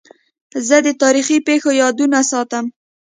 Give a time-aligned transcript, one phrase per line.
[0.67, 2.65] زه د تاریخي پېښو یادونه ساتم.